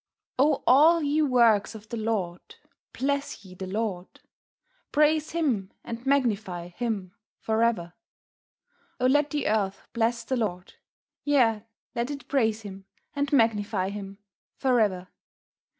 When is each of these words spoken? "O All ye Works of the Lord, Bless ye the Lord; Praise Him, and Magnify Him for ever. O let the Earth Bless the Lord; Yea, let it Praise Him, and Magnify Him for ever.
"O 0.39 0.63
All 0.65 1.03
ye 1.03 1.21
Works 1.21 1.75
of 1.75 1.89
the 1.89 1.97
Lord, 1.97 2.55
Bless 2.91 3.45
ye 3.45 3.53
the 3.53 3.67
Lord; 3.67 4.07
Praise 4.91 5.29
Him, 5.29 5.71
and 5.83 6.03
Magnify 6.07 6.69
Him 6.69 7.13
for 7.37 7.61
ever. 7.61 7.93
O 8.99 9.05
let 9.05 9.29
the 9.29 9.47
Earth 9.47 9.87
Bless 9.93 10.23
the 10.23 10.37
Lord; 10.37 10.73
Yea, 11.23 11.67
let 11.93 12.09
it 12.09 12.27
Praise 12.27 12.63
Him, 12.63 12.85
and 13.15 13.31
Magnify 13.31 13.89
Him 13.89 14.17
for 14.55 14.79
ever. 14.79 15.07